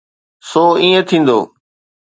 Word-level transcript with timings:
سو 0.49 0.63
ائين 0.81 0.99
ٿيندو. 1.09 1.39